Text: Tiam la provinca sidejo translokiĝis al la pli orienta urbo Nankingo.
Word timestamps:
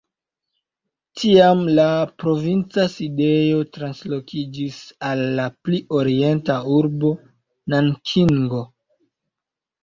Tiam 1.23 1.59
la 1.79 1.83
provinca 2.23 2.85
sidejo 2.93 3.59
translokiĝis 3.77 4.79
al 5.11 5.21
la 5.41 5.45
pli 5.67 5.83
orienta 6.01 6.57
urbo 6.79 7.13
Nankingo. 7.75 8.65